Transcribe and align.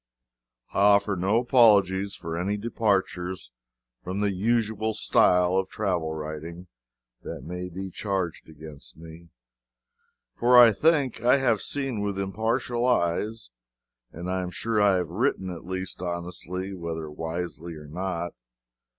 I 0.73 0.79
offer 0.79 1.15
no 1.15 1.37
apologies 1.37 2.15
for 2.15 2.35
any 2.35 2.57
departures 2.57 3.51
from 4.03 4.19
the 4.21 4.33
usual 4.33 4.95
style 4.95 5.55
of 5.55 5.69
travel 5.69 6.15
writing 6.15 6.65
that 7.21 7.43
may 7.43 7.69
be 7.69 7.91
charged 7.91 8.49
against 8.49 8.97
me 8.97 9.29
for 10.33 10.57
I 10.57 10.71
think 10.71 11.21
I 11.21 11.37
have 11.37 11.61
seen 11.61 12.01
with 12.01 12.17
impartial 12.17 12.83
eyes, 12.83 13.51
and 14.11 14.27
I 14.27 14.41
am 14.41 14.49
sure 14.49 14.81
I 14.81 14.95
have 14.95 15.09
written 15.09 15.51
at 15.51 15.65
least 15.67 16.01
honestly, 16.01 16.73
whether 16.73 17.07
wisely 17.07 17.75
or 17.75 17.85
not. 17.85 18.33